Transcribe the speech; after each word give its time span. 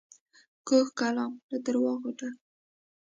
کوږ 0.67 0.87
کلام 0.99 1.31
له 1.49 1.57
دروغو 1.65 2.09
ډک 2.17 2.35
وي 2.39 2.43